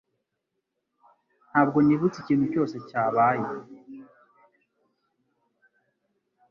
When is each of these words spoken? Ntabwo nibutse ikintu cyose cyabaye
Ntabwo 1.49 1.77
nibutse 1.81 2.17
ikintu 2.21 2.45
cyose 2.53 2.75
cyabaye 2.89 3.47